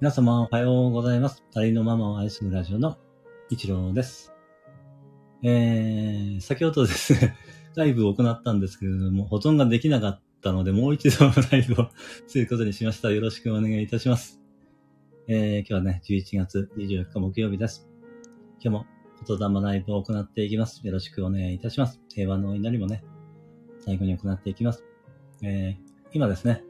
[0.00, 1.42] 皆様おはようございます。
[1.54, 2.96] あ人のママを愛するラジオの
[3.50, 4.32] 一郎です。
[5.42, 7.34] えー、先ほどですね、
[7.74, 11.88] ライブを行ったんですけれども、保存ができなかったので、もう一度ライブを
[12.28, 13.10] することにしました。
[13.10, 14.40] よろしくお願いいたします。
[15.26, 17.88] えー、今日はね、11月24日木曜日です。
[18.60, 18.86] 今日も
[19.26, 20.86] 言霊ライブを行っていきます。
[20.86, 22.00] よろしくお願いいたします。
[22.14, 23.02] 平和のお祈りもね、
[23.80, 24.84] 最後に行っていきます。
[25.42, 26.64] えー、今ですね、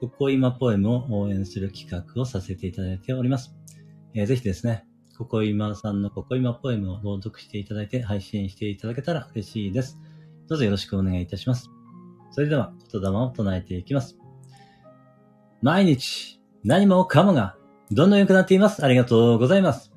[0.00, 3.54] ここ今ポエムを応援する企画をさせていただいております。
[4.14, 4.84] えー、ぜひですね、
[5.16, 9.98] ここ今さんのここ今ポエムを朗読していただいて配信していただけたら嬉しいです。
[10.48, 11.70] どうぞよろしくお願いいたします。
[12.32, 14.18] それでは言霊を唱えていきます。
[15.60, 17.56] 毎日何もかもが
[17.92, 18.84] どんどん良くなっています。
[18.84, 19.92] ありがとうございます。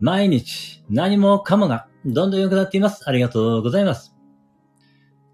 [0.00, 3.08] 毎日何もかもがどんどん良くなっています。
[3.08, 4.14] ありがとうございます。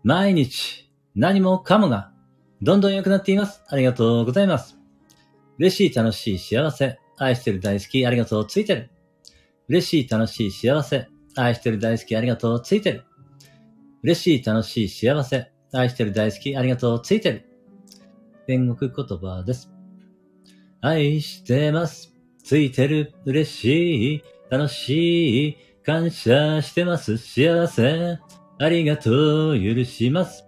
[0.04, 2.12] 毎日何もかもが
[2.60, 3.62] どんどん良くなっています。
[3.68, 4.78] ありがとうございます。
[5.58, 6.98] 嬉しい、楽しい、幸せ。
[7.16, 8.90] 愛してる、大好き、ありがとう、ついてる。
[9.68, 11.08] 嬉しい、楽しい、幸せ。
[11.36, 13.04] 愛してる、大好き、ありがとう、ついてる。
[14.02, 15.50] 嬉しい、楽しい、幸せ。
[15.72, 17.48] 愛してる、大好き、ありがとう、ついてる。
[18.46, 19.70] 天国言葉です。
[20.80, 22.14] 愛してます。
[22.42, 23.14] ついてる。
[23.24, 24.22] 嬉しい。
[24.50, 25.56] 楽しい。
[25.84, 27.18] 感謝してます。
[27.18, 28.18] 幸せ。
[28.58, 29.54] ありがとう。
[29.54, 30.47] 許します。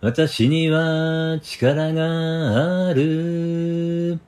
[0.00, 4.18] 私には力がある。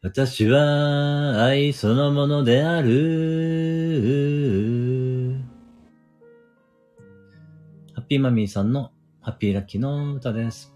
[0.00, 2.88] 私は愛そのものである。
[7.94, 10.72] ハッピーマミーさんのハッピーラッキーの歌です。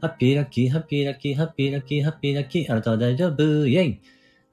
[0.00, 4.00] ハッピーラッキー、ハッピーラッキー、ハッピーラッキー、ハッピーラッキー、あなたは大丈夫、イェイ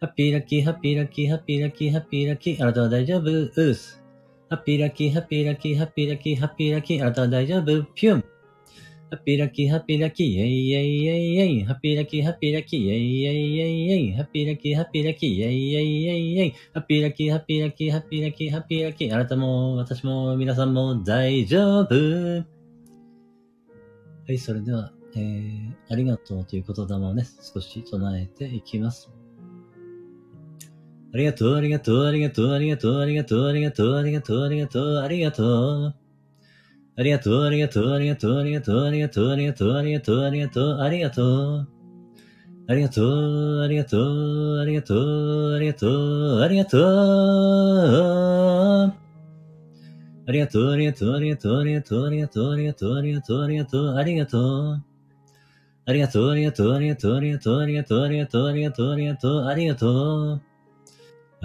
[0.06, 4.04] ハッピーラッキー、ハッピーラッキー、ハッピーラッキー、ハッピーラッキー、あなたは大丈夫、うーす。
[4.52, 8.20] ハッピーラッキー、ハッピーラッキー、ハッピーラッキー、ハッピーラッキー、あなたは大丈夫、ピュン。
[8.20, 8.26] ハ
[9.16, 11.64] ッピーラッキー、ハッピーラッキー、イェイイェイイェイイェイ。
[11.64, 14.14] ハッピーラッキー、ハッピーラッキー、イェイイェイイェイイェイ。
[14.14, 16.54] ハッピーラッキー、ハッピーラッキー、イェイイェイイェイイェイ。
[16.76, 19.16] ハッピーラッキー、ハッピーラッキー、ハッピーラッキー、ハッピーラッキー。
[19.16, 21.96] あなたも、私も、皆さんも大丈夫。
[21.96, 22.46] は
[24.28, 29.15] い、それでは、えー、ありがとうという言霊をね、少し唱えていきます。
[31.16, 35.96] ありがとう、ありがとう、ありがとう、ありがとう、ありがとう、ありがとう、ありがとう、ありがとう、ありがとう。
[36.98, 41.68] ありがとう、ありがとう、ありがとう、ありがとう、ありがとう、ありがとう、ありがとう、ありがとう、ありがとう。
[42.68, 46.78] ありがとう、ありがとう、ありがとう、ありがとう、ありがとう。
[50.28, 51.86] ありがとう、ありがとう、ありがとう、ありがとう、ありがとう、ありがとう、ありがとう、ありがとう、ありがとう。
[51.88, 54.84] ありがとう、ありがとう、ありがとう、ありがとう、ありがとう、ありがとう、ありがとう、ありがとう、ありがとう。
[55.88, 57.10] ありがとう、ありがとう、ありがと
[57.54, 58.18] う、ありがとう、あり
[59.06, 60.42] がとう、ありがとう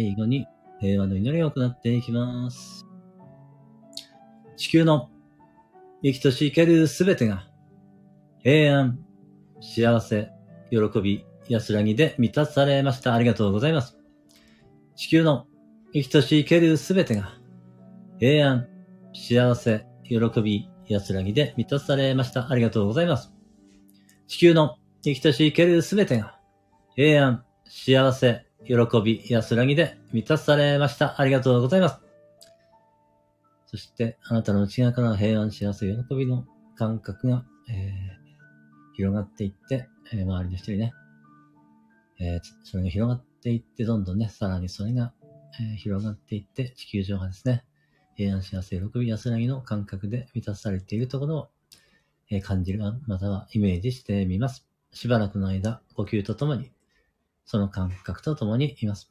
[0.00, 0.46] 最後に
[0.80, 2.86] 平和の祈りを行っていきます。
[4.56, 5.10] 地球の
[6.02, 7.46] 生きとし生けるすべてが
[8.42, 8.98] 平安、
[9.60, 10.30] 幸せ、
[10.70, 13.12] 喜び、安らぎで満たされました。
[13.12, 13.98] ありがとうございます。
[14.96, 15.46] 地球の
[15.92, 17.34] 生きとし生けるすべてが
[18.18, 18.68] 平安、
[19.12, 22.50] 幸せ、喜び、安らぎで満たされました。
[22.50, 23.34] ありがとうございます。
[24.26, 26.40] 地球の生きとし生けるすべてが
[26.96, 31.20] 平安、幸せ、喜び、安らぎで満たされました。
[31.20, 32.00] ありがとうございます。
[33.66, 36.44] そして、あなたの内側から平安、幸せ、喜びの
[36.76, 38.20] 感覚が、えー
[39.00, 40.92] 広がっていって、えー、周りの人にね、
[42.20, 45.14] えー、それが広がっていって、どんどんね、さらにそれが、
[45.58, 47.64] え、広がっていって、地球上がですね、
[48.14, 51.48] 平安幸せ、喜び安らぎの感覚で満たされているところを、
[52.30, 54.66] えー、感じる、またはイメージしてみます。
[54.92, 56.70] しばらくの間、呼吸とともに、
[57.50, 59.10] その感覚とともにいます。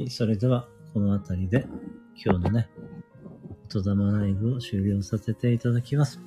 [0.00, 1.66] はい、それでは、この辺りで、
[2.16, 2.70] 今日のね、
[3.66, 6.22] 音玉ライブを終了させていただきます。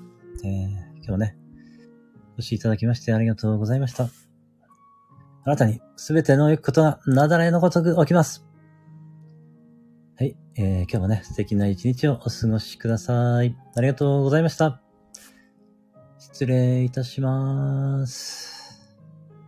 [0.45, 1.37] えー、今日ね、
[2.35, 4.03] お越しいただきましてありがとうございました。
[4.03, 8.45] あなたにすべての良きことがなだれのごとく起きます。
[10.19, 13.57] はい、えー、今日もね、素敵な一日をお過ごしください。
[13.75, 14.83] ありがとうございました。
[16.19, 18.52] 失礼いたします。